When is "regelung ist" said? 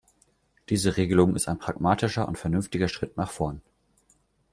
0.97-1.47